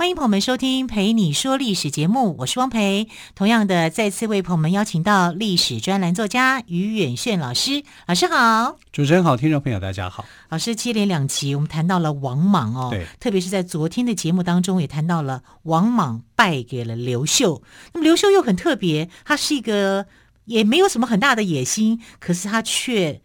[0.00, 3.06] 欢迎朋友们收听《陪你说历史》节目，我是汪培。
[3.34, 8.78] 同样的，再次为朋友们邀请到历史专栏作家于远炫老师，老师好。
[8.92, 10.24] 主持人好，听众朋友大家好。
[10.48, 17.62] 老师接连两集，我们谈到了王莽哦，对，特别是在昨天的节目当中，也谈到了王莽败给了刘秀。
[17.92, 20.06] 那么刘秀又很特别，他是一个
[20.46, 23.20] 也没有什么很大的野心，可是他却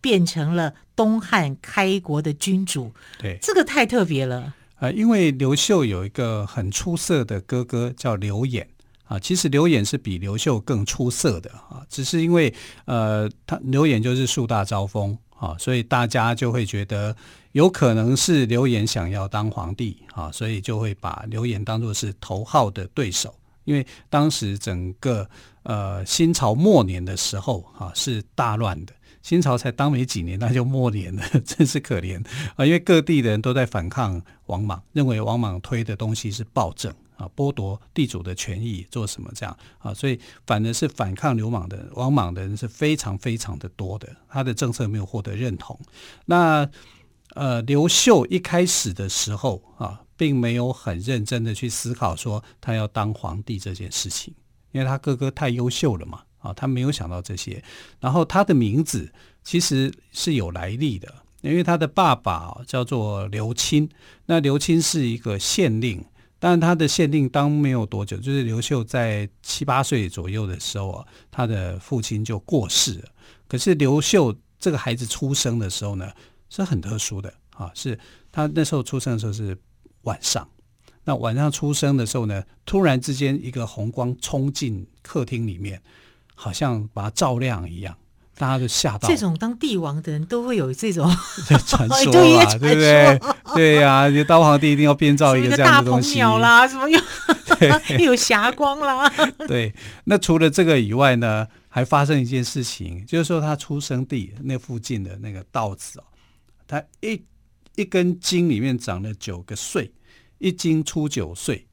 [0.00, 2.90] 变成了东汉开国的君主。
[3.16, 4.54] 对，这个太特别了。
[4.78, 8.68] 呃，因为刘秀有一个很出色的哥哥叫刘演
[9.04, 12.52] 啊，其实刘演是比刘秀更出色的啊，只是因为
[12.84, 17.16] 呃，他刘演就是树大招风啊，所以大家就会觉得
[17.52, 23.34] 有可能是刘演想要当皇帝啊，所以就会把刘演当作是头号的对手。
[23.64, 25.28] 因为当时整个
[25.64, 28.92] 呃新朝末年的时候啊，是大乱的。
[29.26, 32.24] 新朝才当没几年，那就末年了， 真是可怜
[32.54, 32.64] 啊！
[32.64, 39.92] 因为各地的人都在反抗王莽，认为王莽推的东西是暴政啊，剥夺地主的权益，做什么这样啊？
[39.92, 45.76] 所以反而是反抗刘莽的王莽的人是非常非常的多的，他的政策没有获得认同。
[46.26, 46.70] 那
[47.34, 54.32] 呃，刘秀一开始的时候啊，并没有很认真的去思考说他要当皇帝这件事情，
[54.70, 56.22] 因为他哥哥太优秀了嘛。
[56.46, 57.62] 啊，他没有想到这些。
[58.00, 63.88] 然后他的名字其实是有来历的，因为他的爸爸叫做刘钦。
[64.26, 66.04] 那刘钦是一个县令，
[66.38, 73.08] 但他的县令当没有多久，就是刘秀在七八岁左右的时候啊，他的父亲就过世了。
[73.48, 76.10] 可是刘秀这个孩子出生的时候呢，
[76.48, 77.98] 是很特殊的啊，是
[78.32, 79.56] 他那时候出生的时候是
[80.02, 80.48] 晚上。
[81.04, 85.80] 那晚上出生的时候呢，突然之间一个红光冲进客厅里面。
[86.36, 87.96] 好像把它照亮一样，
[88.36, 89.08] 大家都吓到。
[89.08, 91.10] 这种当帝王的人都会有这种
[91.66, 93.20] 传说啊， 对不对？
[93.54, 96.20] 对呀、啊，你当皇帝一定要编造一个这样的东西。
[96.20, 97.00] 大鹏鸟啦，什么又
[98.04, 99.10] 有霞光啦？
[99.48, 99.74] 对，
[100.04, 106.04] 那除了这个以外呢，还发生一件事情，就是说他出生地那附近的那个稻子哦，
[106.68, 107.24] 他一
[107.76, 109.90] 一根茎里面长了九个穗，
[110.38, 111.66] 一茎出九穗，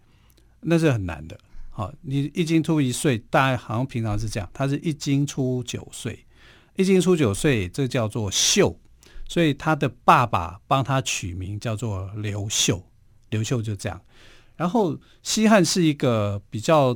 [0.61, 1.37] 那是很难的。
[1.75, 6.23] 好，你一斤出一岁，大概好像平常是这样，它是一斤出九岁，
[6.75, 8.79] 一斤出九岁，这叫做秀，
[9.27, 12.79] 所以他的爸爸帮他取名叫做刘秀，
[13.31, 13.99] 刘秀就这样。
[14.55, 16.95] 然后西汉是一个比较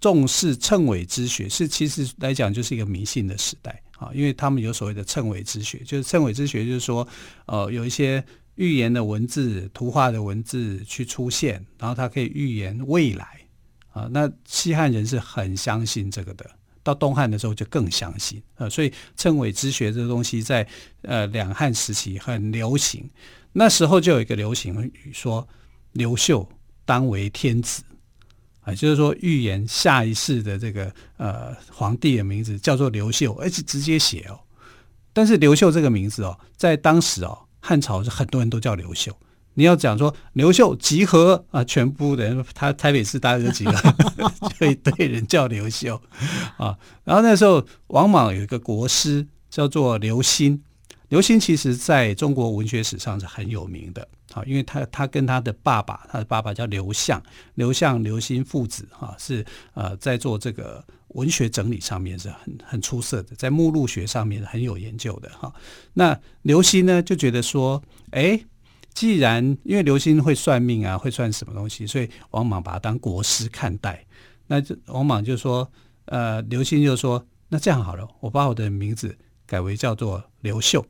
[0.00, 7.06] 重视谶纬之学，是其实来讲就是一个迷信的时代啊，因为他们有所谓的谶纬之学，就是谶纬之学就是说，
[7.44, 8.24] 呃，有一些
[8.54, 13.37] 预言的文字、图画的文字去出现，然后它可以预言未来。
[13.98, 16.48] 啊，那西汉人是很相信这个的，
[16.84, 20.64] 到东汉的时候就更相信啊，所以谶纬之学这个东西在
[21.02, 23.10] 呃两汉时期很流行，
[23.52, 25.46] 那时候就有一个流行语说
[25.92, 26.48] 刘秀
[26.84, 27.82] 当为天子
[28.60, 34.38] 啊，就是说预言下一世的这个呃皇帝的名字叫做刘秀，而且直接写哦，
[35.12, 39.12] 但是刘秀这个名字哦，在当时哦汉朝是很多人都叫刘秀。
[39.58, 43.92] 你要讲说刘秀集合啊，全部的人，他台北市大家都集合，
[44.56, 46.00] 就一堆人叫刘秀
[46.56, 46.78] 啊。
[47.02, 50.60] 然后那时候王莽有一个国师叫做刘歆，
[51.08, 57.20] 刘歆其实在中国文学史上是很有名的啊，因为他他跟他的爸爸，他的爸爸叫刘向，
[57.56, 65.52] 刘向刘歆父子哈是呃在做这个文学整理上面是很很出色的，在目录学上面很有研究的哈。
[65.94, 67.82] 那刘歆呢就觉得说，
[68.12, 68.40] 哎。
[68.98, 74.04] 既然因为刘星会算命啊，会算什么东西，所以王莽把他当国师看待。
[74.48, 75.70] 那这王莽就说，
[76.06, 79.16] 呃，刘星就说，那这样好了，我把我的名字
[79.46, 80.84] 改为叫做刘秀，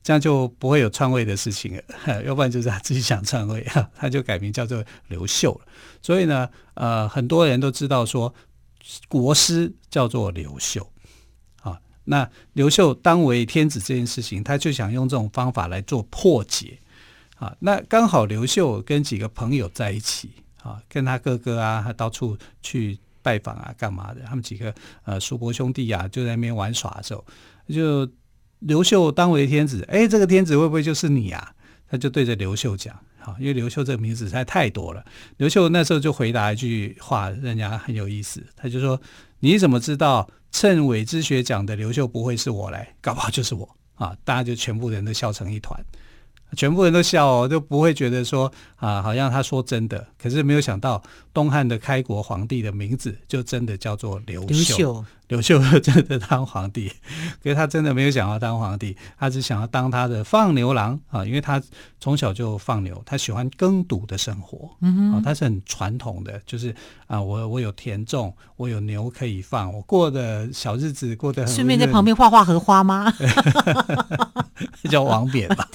[0.00, 1.82] 这样就不会有篡位的事情了。
[2.22, 3.66] 要不然就是他自己想篡位，
[3.98, 5.66] 他就改名叫做刘秀了。
[6.00, 8.32] 所以呢，呃，很多人都知道说，
[9.08, 10.88] 国师叫做刘秀
[11.62, 11.80] 啊。
[12.04, 16.78] 那刘秀当为天子这件事情，他就想用这种方法来做破解。
[17.38, 20.30] 啊，那刚好刘秀跟几个朋友在一起
[20.62, 24.20] 啊，跟他哥哥啊，他到处去拜访啊，干嘛的？
[24.22, 24.74] 他们几个
[25.04, 27.24] 呃，叔伯兄弟啊，就在那边玩耍的时候，
[27.68, 28.10] 就
[28.60, 31.54] 刘秀当为天子，哎，这个天子会不会就是你啊？
[31.90, 35.04] 他就对着刘秀讲，啊，因为刘秀这个名字实在太多了。
[35.36, 39.00] 刘秀那时候就回答一句话，人家很有意思，他就说
[39.40, 44.16] ：“你怎么知道趁伪之学讲的刘秀不会是我来，搞不好就是我啊！
[44.24, 45.80] 大家就全部人都笑成一团。
[46.56, 50.06] 全部人都笑哦，就不会觉得说啊，好像他说真的。
[50.20, 51.02] 可是没有想到，
[51.32, 55.04] 东汉的开国皇帝的名字就真的叫做刘秀。
[55.28, 56.90] 刘秀真的当皇帝，
[57.42, 61.62] 可是他真的没有想要当皇帝，他只想要当他的放牛郎啊，因为他
[62.00, 66.74] 从小就放牛，他喜欢耕读的生活，嗯啊，他是很传统的，就是
[67.06, 71.54] 啊，我我有田种，我有牛可以放，我过的小日子过得很。
[71.54, 73.12] 顺便在旁边画画荷花吗？
[74.90, 75.68] 叫王冕吧。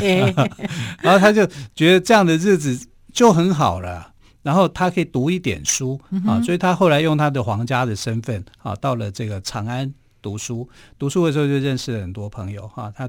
[1.02, 4.13] 然后他就觉得这样的日子就很好了。
[4.44, 10.68] 然后他可以读一点书啊，所以他后来用他的皇家的身份啊，到了这个长安读书。
[10.98, 12.92] 读书的时候就认识了很多朋友哈。
[12.94, 13.08] 他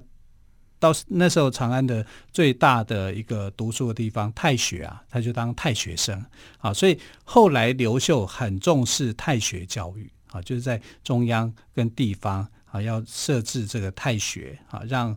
[0.80, 6.24] 到那时候长安的最大的一个读书的地方太学啊，他就当太学生
[6.60, 6.74] 啊。
[6.74, 15.14] 所以后来刘秀很重视太学教育啊，就是在中央跟地方啊要设置这个太学啊，让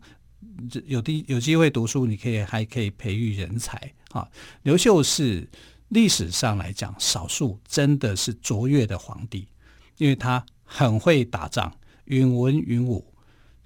[0.85, 3.81] 有地有机会读书，你可以还可以培育人才
[4.11, 4.27] 啊。
[4.65, 5.49] 刘秀是。
[5.89, 9.49] 历史上来讲，少数真的是卓越的皇帝，
[9.97, 11.73] 因为他很会打仗，
[12.05, 13.05] 允文允武，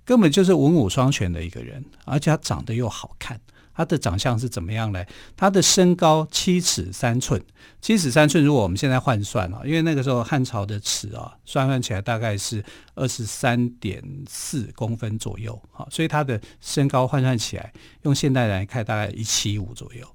[0.05, 3.41] 根本就是文武双全的一个人，而且他长得又好看。
[3.75, 5.03] 他的长相是怎么样呢？
[5.35, 7.43] 他的身高七尺三寸，
[7.81, 12.63] 七尺三寸，如果我们现在换算啊，因为那个时候汉朝的尺啊，算算起来大概是
[12.95, 17.73] 二十三点四公分左右，好，所以他的身高换算起来，
[18.03, 20.07] 用现代来看，大概一七五左右。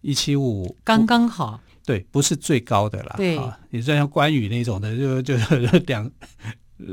[0.00, 3.14] 一七五刚刚好，对，不是最高的啦。
[3.16, 5.36] 对啊，你说像关羽那种的，就就
[5.86, 6.10] 两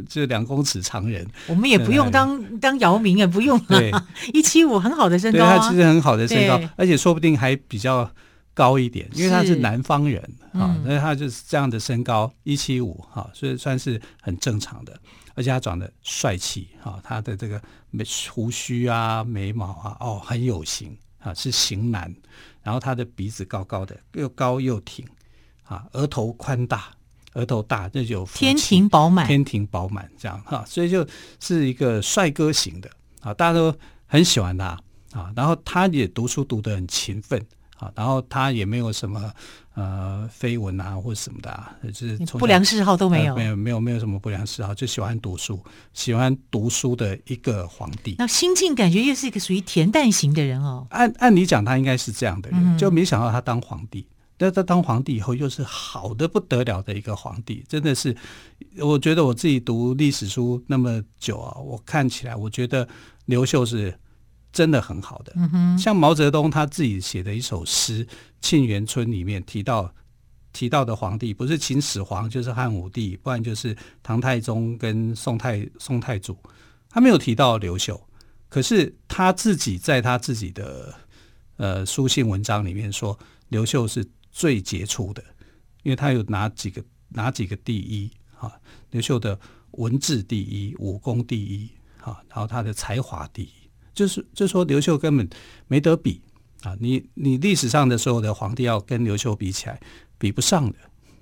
[0.10, 1.26] 就两公尺长人。
[1.48, 3.60] 我们也不用当当姚明，也不用。
[3.66, 3.92] 对，
[4.34, 8.10] 一七五很好的身高啊，对，他其实很好的身高，而且说不定还比较
[8.54, 10.22] 高一点，因为他是南方人
[10.54, 14.98] 啊，所以他就是这样的身高一七五哈，所以算是很正常的，
[15.36, 17.62] 而且他长得帅气哈，他的这个
[17.92, 22.12] 眉胡须啊、眉毛啊，哦，很有型啊，是型男。
[22.66, 25.06] 然后他的鼻子高高的，又高又挺，
[25.66, 26.90] 啊，额头宽大，
[27.34, 31.08] 额头大，这就天庭饱满，天庭饱满这样哈，所以就
[31.40, 32.90] 是一个帅哥型的
[33.22, 33.72] 啊，大家都
[34.08, 34.66] 很喜欢他
[35.14, 35.32] 啊。
[35.36, 37.40] 然后他也读书读得很勤奋
[37.78, 39.32] 啊，然后他也没有什么
[39.76, 45.62] 呃绯闻啊或者什么的啊，就是不良嗜好都没有，呃、没有没有没有什么不良嗜好，就喜欢读书，
[45.94, 48.16] 喜欢读书的一个皇帝。
[48.18, 50.88] 那心境感觉又是一个属于恬淡型的人哦。
[50.90, 54.08] 按按理讲，他应该是这样的人，就没想到他当皇帝。
[54.38, 58.16] 但、嗯、他当皇帝以后，又是好的不得了的一个皇帝，真的是。
[58.80, 62.88] 我觉得我自己读历史书那么久啊，我看起来，我觉得
[63.26, 63.94] 刘秀是。
[64.56, 65.36] 真的很好的，
[65.78, 68.06] 像毛泽东他自己写的一首诗
[68.40, 69.94] 《沁园春》里面提到
[70.54, 76.38] 提到的皇帝，不是秦始皇就是汉武帝，不然就是唐太宗跟宋太宋太祖，
[76.90, 78.02] 他没有提到刘秀，
[78.48, 80.96] 可是他自己在他自己的
[81.58, 83.20] 呃书信文章里面说，
[83.50, 85.22] 刘秀是最杰出的，
[85.84, 88.10] 因为他有哪几个哪几个第一
[88.40, 88.50] 啊？
[88.92, 89.38] 刘秀的
[89.72, 91.70] 文治第一，武功第一，
[92.00, 93.50] 啊，然后他的才华第一。
[93.96, 95.28] 就是，就说刘秀根本
[95.68, 96.22] 没得比
[96.62, 96.76] 啊！
[96.80, 99.80] 你你历史上的所有的皇帝要跟刘秀比起来，
[100.18, 100.78] 比不上的。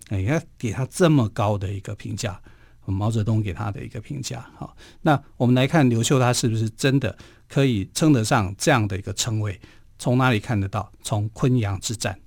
[0.09, 2.41] 你看给他这么高的一个评价，
[2.85, 4.45] 毛泽东给他的一个评价。
[4.57, 7.15] 好，那我们来看刘秀，他是不是真的
[7.47, 9.57] 可以称得上这样的一个称谓？
[9.99, 10.91] 从哪里看得到？
[11.03, 12.19] 从昆阳之战。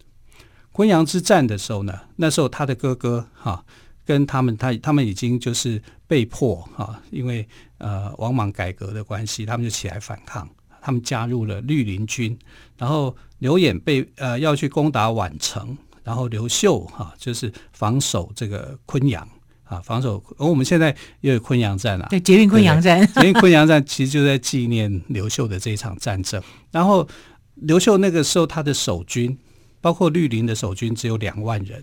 [0.73, 3.65] 昆阳之战的时候呢，那时候他的哥哥哈。
[4.07, 7.45] 跟他们，他他们已经就是被迫哈，因为
[7.79, 10.49] 呃王莽改革的关系，他们就起来反抗，
[10.81, 12.37] 他们加入了绿林军，
[12.79, 19.29] 然后刘演被呃要去攻打宛城，然后刘秀哈就是防守这个昆阳
[19.65, 20.23] 啊，防守。
[20.39, 26.43] 而我们现在又有昆阳战啊，对，捷运昆阳站，捷运昆阳站其实就在纪念刘秀的这一场战争。
[26.71, 27.07] 然后
[27.55, 29.37] 刘秀那个时候他的守军，
[29.81, 31.83] 包括绿林的守军只有两万人，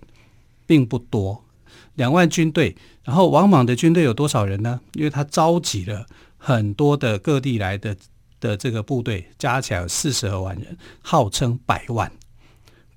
[0.66, 1.44] 并不多。
[1.96, 4.80] 两万军队，然后王莽的军队有多少人呢？
[4.94, 6.06] 因为他召集了
[6.38, 7.96] 很多的各地来的
[8.40, 12.12] 的这个部队，加起来有四十二万人，号称百万，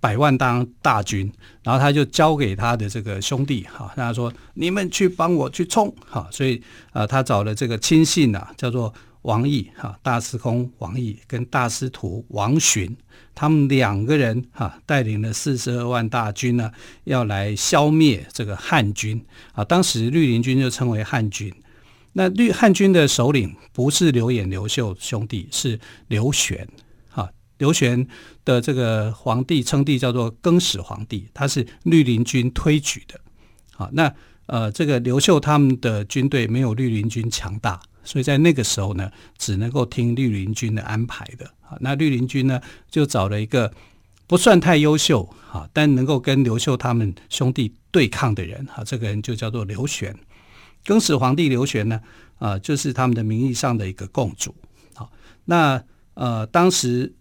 [0.00, 1.32] 百万当大军。
[1.62, 6.62] 然后他就交给他的这个兄弟，哈，让他说：“你们去帮我去冲，哈。”所以
[6.92, 8.92] 啊，他找了这个亲信啊，叫做。
[9.26, 12.96] 王毅哈，大司空王毅跟大司徒王询，
[13.34, 16.70] 他们两个人哈带领了四十二万大军呢，
[17.04, 19.20] 要来消灭这个汉军
[19.52, 19.64] 啊。
[19.64, 21.52] 当时绿林军就称为汉军。
[22.12, 26.66] 那绿汉军的首领不是刘演、刘秀兄弟，是刘玄
[27.08, 27.28] 哈。
[27.58, 28.06] 刘玄
[28.44, 33.20] 的这个皇帝称帝叫做更始皇帝，他是绿林军推举的。
[33.72, 34.14] 好，那
[34.46, 41.44] 呃，这个刘秀他们的军队没有绿林军强大，所以在那个时候呢，只能够听绿林军的安排的。
[41.68, 42.58] 啊，那绿林军呢，
[42.88, 43.70] 就找了一个
[44.26, 50.16] 不算太优秀，啊，但能够跟刘秀他们兄弟对抗的人，啊，这个人就叫做刘玄。
[50.84, 52.00] 更始皇帝刘玄呢，
[52.38, 54.54] 啊，就是他们的名义上的一个共主。
[54.94, 55.10] 好，
[55.44, 55.82] 那
[56.14, 57.12] 呃，当时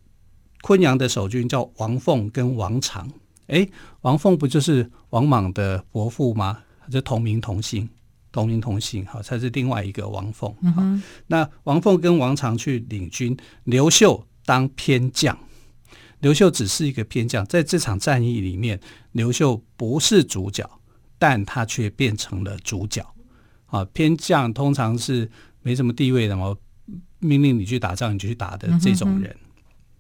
[0.62, 3.12] 昆阳的守军叫王凤跟王常。
[3.48, 3.70] 诶，
[4.02, 6.60] 王凤不就是王莽的伯父吗？
[6.92, 7.90] 就同名同姓，
[8.36, 10.54] 同名同姓，好，才是另外一个王凤。
[10.62, 11.02] 嗯。
[11.28, 15.38] 那王凤跟王常去领军，刘秀当偏将。
[16.20, 18.78] 刘秀只是一个偏将，在这场战役里面，
[19.14, 20.70] 刘秀不是主角，
[21.18, 23.02] 但他却变成了主角。
[23.68, 26.54] 啊，偏将通常是没什么地位的嘛，
[27.20, 29.34] 命令你去打仗，你就去打的这种人。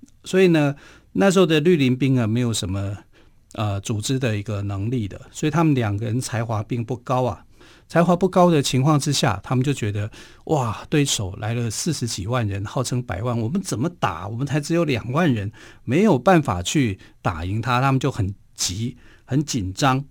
[0.01, 0.75] 嗯、所以呢，
[1.13, 2.97] 那时候的绿林兵啊，没有什么。
[3.57, 7.44] 呃，组织的一个能力的，所以他们两个人才华并不高啊。
[7.87, 10.09] 才华不高的情况之下，他们就觉得
[10.45, 14.27] 哇，对手来了四十几万人，号称百万，我们怎么打？
[14.27, 15.51] 我们才只有两万人，
[15.83, 17.79] 没有办法去打赢他。
[17.79, 20.03] 他们就很急，很紧张，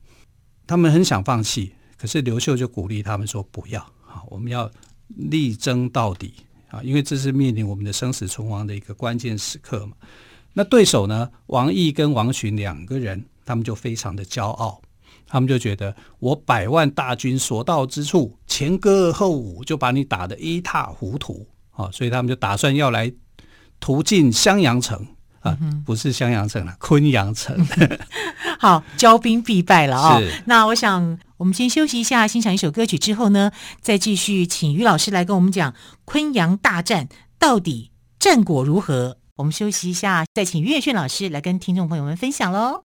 [0.66, 1.72] 他们很想放弃。
[1.96, 4.70] 可是刘秀就鼓励他们说：“不要啊，我们要
[5.08, 6.34] 力争到底
[6.68, 9.96] 啊，因为这是面临我们的生死存亡的一个关键时刻嘛。”
[10.52, 11.30] 那对手呢？
[11.46, 13.24] 王毅跟王寻两个人。
[13.46, 14.80] 他们就非常的骄傲，
[15.26, 21.90] 他们就觉得我百万大军所到之处，前歌后舞，就把你打得一塌糊涂啊！
[21.92, 23.12] 所以他们就打算要来
[23.80, 25.06] 途进襄阳城
[25.40, 27.56] 啊，不是襄阳城了，昆阳城。
[28.60, 30.22] 好，骄兵必败了啊、哦！
[30.46, 33.50] 那我想，我们先休息一下，欣赏一首歌曲之后呢，
[33.80, 39.18] 再继续请于老师来跟我们讲昆阳大战到底战果如何。
[39.36, 42.84] 我们休息一下，再请于远炫老师来跟听众朋友们分享喽。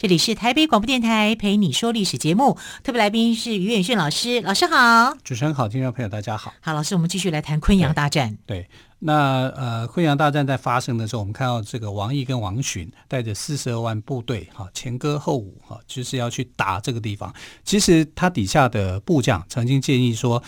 [0.00, 8.38] 这里是台北广播电台陪你说历史节目，特别来宾是于远炫老师，老师好，主持人好，听众朋友大家好，好，老师，我们继续来谈昆阳大战。
[8.46, 8.68] 对，对，
[9.00, 17.30] 那呃，昆阳大战在发生的时候，我们看到这个王毅跟王寻带着四十二万部队，哈，前歌后舞，哈，就是要去打这个地方。
[17.62, 20.42] 其实他底下的部将曾经建议说，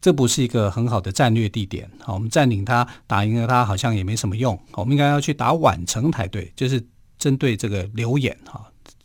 [0.00, 6.84] 这不是一个很好的战略地点，好，我们占领它，打赢了它，好像也没什么用，我们应该要去打宛城才对，就是
[7.16, 8.60] 针对这个刘演，哈。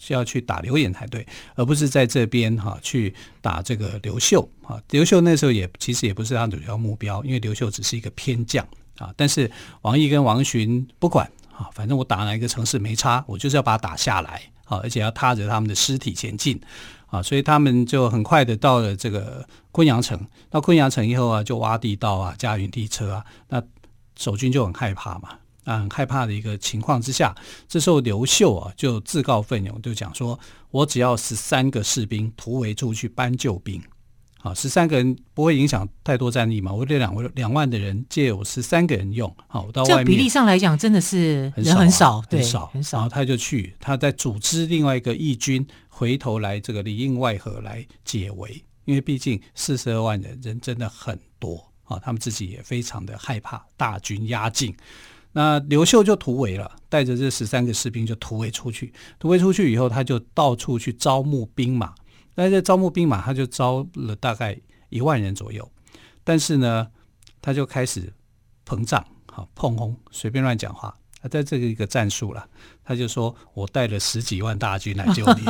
[0.06, 4.82] 是要去打刘演才对，而不是在这边哈去打这个刘秀啊。
[4.90, 8.68] 刘秀那时候也其实也不是他主要目标，因为刘秀只是一个偏将
[8.98, 9.14] 啊。
[9.16, 9.50] 但是
[9.82, 16.60] 王毅跟王寻不管啊，反正我打哪一个城市没差，我就是要把他打下来啊，而且要踏着他们的尸体前进
[17.08, 17.24] 啊。
[17.24, 20.20] 所以他们就很快的到了这个昆阳城。
[20.50, 23.64] 到昆阳城以后啊，就挖地道啊，架云梯车啊，那
[24.18, 25.30] 守军就很害怕嘛。
[25.66, 27.34] 啊，很害怕的一个情况之下，
[27.68, 30.38] 这时候刘秀啊就自告奋勇，就讲说
[30.72, 33.82] ：“我只要十三个士兵突围出去搬救兵，
[34.42, 36.74] 啊，十三个人不会影响太多战力嘛？
[36.74, 42.98] 我这两万两万的人借我十三个人用，好，到外面比例上来讲真的是人很少，很少，很少。
[42.98, 54.76] 然后他就去，他在组织另外一个义军回头来这个里应外合来解围，因为毕竟四十二万人人真的很多啊，他们自己也非常的害怕大军压境。”
[55.34, 58.94] 那刘秀就突围了，带着这十三个士兵就突围出去。
[59.20, 61.94] 突围出去以后，他就到处去招募兵马。
[62.36, 64.60] 那这招募兵马，他就招了大概
[64.90, 65.72] 一万人左右。
[66.24, 66.88] 但是呢，
[67.42, 68.14] 他就开始
[68.66, 70.96] 膨胀，好膨风，随便乱讲话。
[71.22, 72.48] 他在这个一个战术了，
[72.84, 75.46] 他就说我带了十几万大军来救你。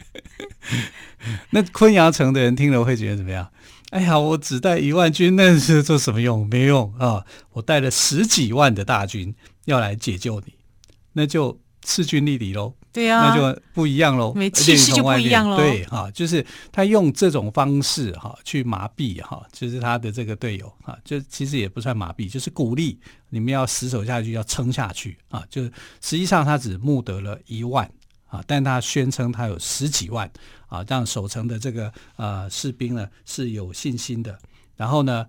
[1.50, 3.50] 那昆阳城的人听了会觉得怎么样？
[3.90, 6.48] 哎呀，我只带一万军，那是做什么用？
[6.48, 7.24] 没用啊！
[7.52, 10.54] 我带了十几万的大军要来解救你，
[11.12, 12.74] 那就势均力敌喽。
[12.92, 15.56] 对啊，那就不一样喽，没气势就不一样喽。
[15.56, 25.44] 对哈，就是他用这种方式哈去麻痹哈，就是他的这个队友哈，就其实也不算麻痹，就是鼓励你们要死守下去，要撑下去啊。
[25.48, 25.62] 就
[26.00, 27.88] 实际上他只募得了一万
[28.30, 30.30] 啊，但他宣称他有十几万
[30.68, 34.38] 啊，让守城的这个呃士兵呢是有信心的。
[34.76, 35.26] 然后呢，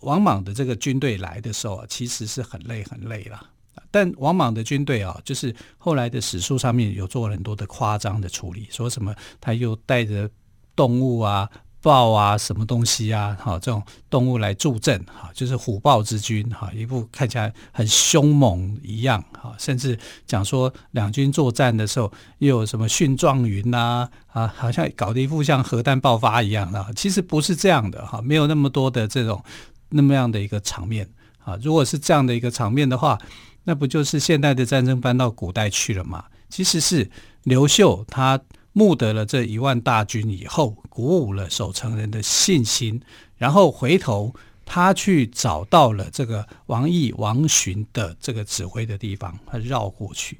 [0.00, 3.50] 王莽的这个军队来的时候啊，其实是很累很累了。
[3.90, 10.28] 但王莽的军队啊，就是后来的史书上面有做很多的夸张的处理，说什么他又带着
[10.76, 11.48] 动物啊、
[11.84, 29.44] 豹啊、什么东西啊，哈，这种动物来助阵，哈，就是虎豹之军，哈，一副看起来很凶猛一样，哈，甚至讲说两军作战的时候又有什么蕈状云呐，啊，好像搞得一副像核弹爆发一样啊，其实不是这样的，哈，没有那么多的这种
[29.90, 31.06] 那么样的一个场面，
[31.44, 33.18] 啊，如果是这样的一个场面的话。
[33.66, 36.22] 那不就是现代的战争搬到古代去了吗？
[36.50, 37.10] 其实是
[37.44, 38.38] 刘秀他
[38.74, 43.00] 募得了这一万大军以后，鼓舞了守城人的信心，
[43.38, 44.34] 然后回头
[44.66, 50.38] 他去找到了这个王毅、王寻的这个指挥的地方，他绕过去，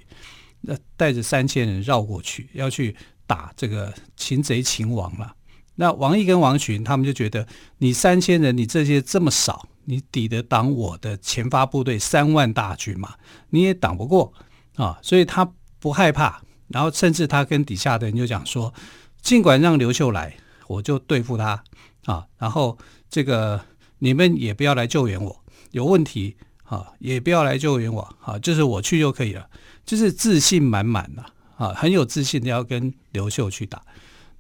[0.61, 2.95] 那带着三千人绕过去，要去
[3.27, 5.35] 打这个擒贼擒王了。
[5.77, 7.49] 那王毅跟王寻他们就觉得，
[7.79, 9.67] 你三千人，你这些这么少。
[9.87, 13.17] 你抵得挡我的前发部队三万大军嘛？
[13.51, 14.33] 你也挡不过
[14.77, 14.99] 啊！
[15.03, 15.47] 所以他
[15.79, 16.43] 不害怕，
[16.75, 18.75] 然后甚至他跟底下的人就讲说：
[19.23, 21.63] 尽管让刘秀来，我就对付他
[22.07, 22.27] 啊！
[22.37, 22.77] 然后
[23.09, 23.61] 这个
[24.01, 29.49] 你们也不要来救援我，有问题啊，也不要来救援我啊，就是我去就可以了，
[29.87, 31.25] 就是自信满满的
[31.57, 33.81] 啊，很有自信的要跟刘秀去打。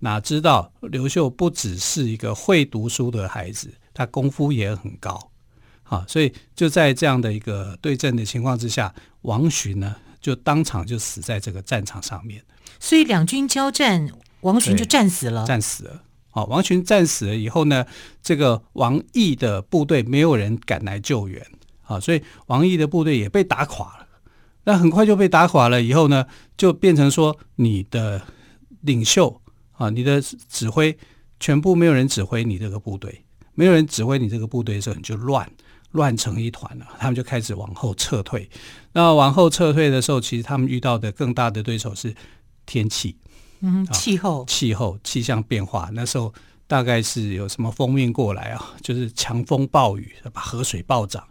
[0.01, 5.31] 哪知道刘秀不只是一个会读书的孩子，他功夫也很高。
[5.85, 12.43] 啊，所以就在这样的一个对阵的情况之下，王寻呢就当场就死在这个战场上面。
[12.81, 14.09] 所以两军交战，
[14.41, 15.47] 王群就战死了。
[15.47, 16.03] 战死了。
[16.31, 17.85] 好，王群战死了以后呢，
[18.23, 21.47] 这个王毅的部队没有人敢来救援。
[21.83, 24.07] 啊，所以王毅的部队也被打垮了。
[24.65, 26.25] 那很快就被打垮了以后呢，
[26.57, 28.23] 就变成说你的
[28.81, 30.97] 领袖啊，你的指挥
[31.39, 35.47] 全部没有人指挥你这个部队，没有人指挥你这个部队的时候，你就乱。
[35.95, 38.51] 乱成一团了，他们就开始往后撤退。
[38.93, 42.13] 那往后撤退的时候，其实他们遇到的更大的对手是
[42.67, 43.17] 天气，
[43.61, 45.89] 嗯，气候，啊、气候，气象变化。
[45.93, 46.35] 那时候
[46.67, 51.25] 大概是有什么锋面过来啊，就是强风暴雨，把河水暴涨，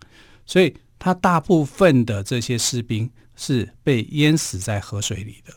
[0.46, 5.54] 所以他大部分的这些士兵是被淹死在河水里的，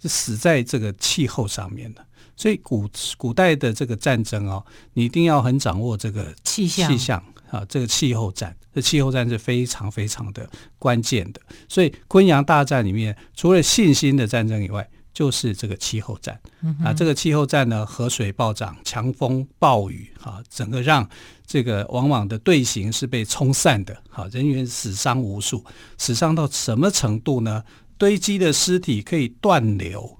[0.00, 2.06] 是死在这个气候上面的。
[2.36, 4.64] 所以古古代的这个战争哦，
[4.94, 7.22] 你一定要很掌握这个气象，气象。
[7.50, 11.40] 啊，这个气候战，这气候战是非常非常的关键的。
[11.68, 16.40] 所以昆阳大战里面，除了信心的战争以外，就是这个气候战。
[16.84, 21.06] 啊，这个气候战呢，河水暴涨，强风暴雨，啊，整个让
[21.44, 25.64] 这个往往的队形是被冲散的，啊，人员死伤无数，
[25.98, 27.64] 死伤到什么程度呢？
[27.98, 30.16] 堆积的尸体可以断流，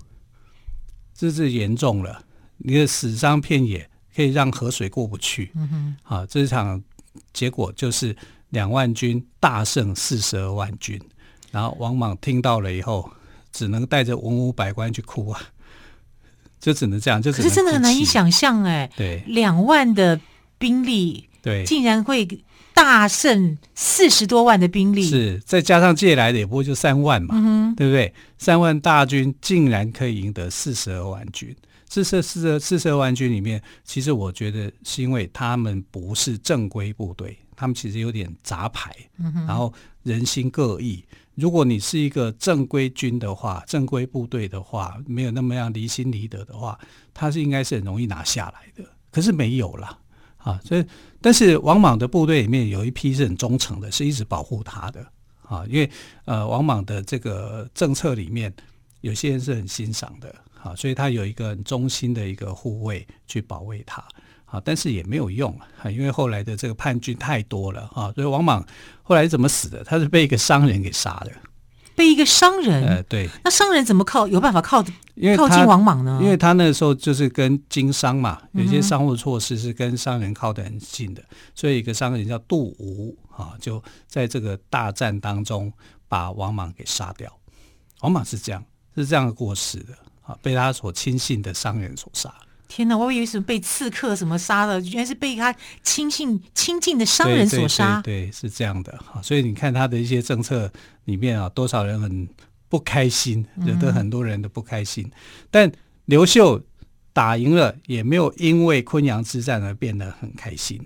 [1.14, 2.24] 这是严重了。
[2.58, 5.52] 你的死伤遍野，可以让河水过不去。
[5.54, 6.82] 嗯哼，啊，这场。
[7.32, 8.16] 结果就是
[8.50, 11.00] 两万军大胜四十二万军，
[11.50, 13.10] 然后王莽听到了以后，
[13.52, 15.40] 只能带着文武百官去哭啊，
[16.60, 20.20] 就只能这样，就可是真的很难以想象哎，对，两万的
[20.58, 22.26] 兵力，对，竟然会
[22.74, 28.12] 大胜四十多万的兵力，是再加上借来的也不过就三万嘛，嗯、对不对？
[28.38, 31.54] 三万大军竟然可以赢得四十二万军。
[31.90, 38.94] 四十四十四十二万军里面，其实我觉得是因为他们不是正规部队，他们其实有点杂牌，
[39.46, 39.74] 然后
[40.04, 41.04] 人心各异。
[41.34, 46.78] 如果你是一个正规军的话，正规部队的话，没有那么样离心离德的话，
[47.12, 48.88] 他是应该是很容易拿下来的。
[49.10, 49.98] 可是没有了
[50.36, 50.84] 啊，所以
[51.20, 55.04] 但是王莽的部队里面有一批是很忠诚的，是一直保护他的
[55.42, 55.90] 啊，因为
[56.24, 58.54] 呃王莽的这个政策里面，
[59.00, 60.32] 有些人是很欣赏的。
[60.62, 64.04] 啊，所以他有一个很忠心的一个护卫去保卫他，
[64.44, 65.50] 啊，但是也没有用
[65.82, 68.64] 啊，因为后来的这个叛军太多了啊，所以王莽
[69.02, 69.82] 后来怎么死的？
[69.84, 71.32] 他是被一个商人给杀的，
[71.94, 72.84] 被一个商人？
[72.84, 73.28] 呃，对。
[73.42, 76.18] 那商人怎么靠有办法靠靠近王莽呢？
[76.22, 81.22] 因为他那时候就是跟经商嘛，有些商务措施是跟商人靠得很近的，
[81.54, 85.72] 所以一个商人叫杜吴啊，就在这个大战当中
[86.08, 87.30] 把王莽给杀掉。
[88.00, 88.62] 王莽是这样，
[88.94, 89.94] 是这样过世的。
[90.42, 92.32] 被他所亲信的商人所杀。
[92.68, 98.00] 天哪，我以为是被刺客什么杀了，原来是被他亲信亲近的商人所杀。
[98.02, 99.20] 对，对，对，对，是这样的哈。
[99.20, 100.70] 所以你看他的一些政策
[101.06, 102.28] 里面啊，多少人很
[102.68, 105.04] 不开心，惹得很多人的不开心。
[105.04, 105.12] 嗯、
[105.50, 105.72] 但
[106.04, 106.62] 刘秀
[107.12, 110.80] 打赢了，也没有因为昆阳之战而变得很开心。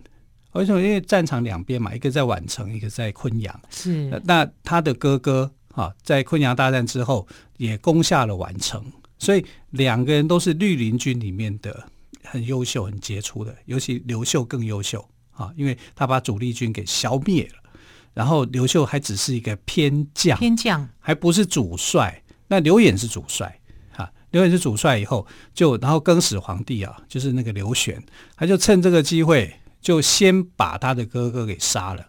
[0.52, 0.80] 为什么？
[0.80, 3.60] 因为战场两边嘛，一个在宛城，一个在昆阳。
[3.68, 4.08] 是。
[4.24, 7.28] 那他的哥哥啊，在昆阳大战之后
[7.58, 8.82] 也攻下了宛城，
[9.18, 11.88] 所以两个人都是绿林军里面的
[12.24, 13.54] 很优秀、很杰出的。
[13.66, 17.70] 尤其刘秀更优秀啊，因为他把主力军给消灭了。
[18.12, 22.22] 然后刘秀还只是一个偏将，偏将还不是主帅。
[22.48, 23.60] 那刘演是主帅
[23.96, 24.10] 啊。
[24.30, 28.02] 刘演是主帅以后，就然后更始皇帝啊，就是那个刘玄，
[28.36, 32.06] 他就趁这个机会，就先把他的哥哥给杀了。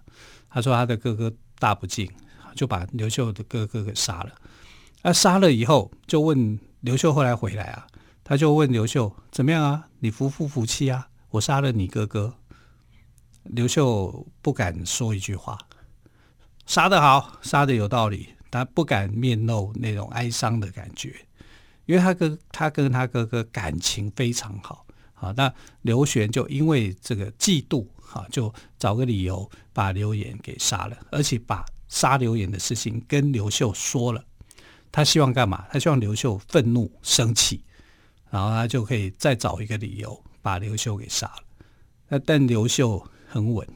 [0.50, 2.10] 他说他的哥哥大不敬，
[2.56, 4.30] 就把刘秀的哥哥给杀了。
[5.02, 7.88] 那杀了以后，就问刘秀后来回来啊，
[8.24, 9.88] 他就问刘秀怎么样啊？
[10.02, 11.10] 你服不服气啊？
[11.32, 12.36] 我杀了你哥哥。
[13.42, 15.58] 刘秀不敢说一句话，
[16.68, 21.16] 杀得好，杀得有道理，他不敢面露那种哀伤的感觉。
[21.88, 34.24] 因为他跟他跟他哥哥感情非常好，好，那刘玄就因为这个嫉妒，哈，就找个理由把刘演给杀了，而且把杀刘演的事情跟刘秀说了。
[34.96, 35.66] 他希望干嘛？
[35.70, 37.62] 他希望刘秀愤怒生气，
[38.30, 41.44] 然后他就可以再找一个理由把刘秀给杀了。
[42.08, 43.68] 那但刘秀很稳，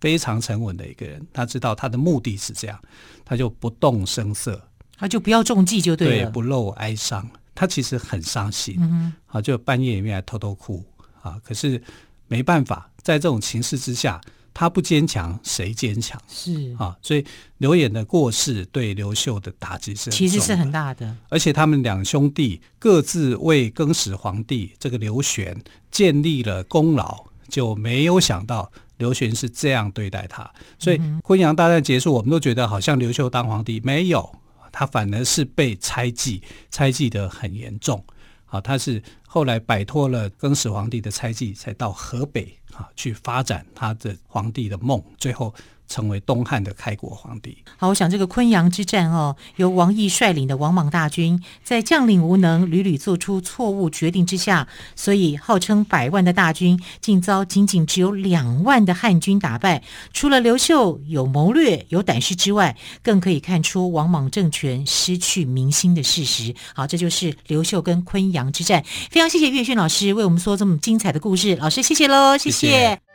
[0.00, 2.76] 非常沉稳的一个人，他知道他的目的是这样，
[3.24, 4.60] 他就不动声色，
[4.98, 7.24] 他就不要中计就对了，对，不露哀伤。
[7.54, 10.84] 他其实很伤心，嗯，啊，就半夜里面还偷偷哭
[11.22, 11.40] 啊。
[11.44, 11.80] 可是
[12.26, 14.20] 没办法，在这种情势之下，
[14.58, 16.18] 他不坚强，谁坚强？
[16.26, 17.22] 是啊，所以
[17.58, 21.14] 刘演的过世对刘秀的打击是其实是很大的。
[21.28, 25.54] 而且他们两兄弟各自为更始皇帝这个刘玄
[25.90, 30.50] 建立了功劳，就没有想到刘玄是这样对待他。
[30.78, 34.34] 所以昆阳大战结束，我们都觉得好像刘秀当皇帝没有。
[34.72, 38.02] 他反而是被猜忌，猜忌得很严重。
[38.46, 45.52] 啊，他是后来摆脱了更始皇帝的猜忌，才到河北啊去发展他的皇帝的梦，最后。
[45.88, 47.56] 成为东汉的开国皇帝。
[47.76, 59.80] 好，我想这个昆阳之战哦，由王毅率领的王莽大军，在将领无能、屡屡做出错误决定之下，所以号称百万的大军，竟遭仅仅只有两万的汉军打败。
[60.12, 66.52] 除了刘秀有谋略、有胆识之外，更可以看出王莽政权失去民心的事实。
[66.74, 68.84] 好，这就是刘秀跟昆阳之战。
[69.16, 72.68] 非常谢谢岳轩老师为我们说这么精彩的故事，老师谢谢喽，谢谢。
[72.68, 73.05] 谢谢。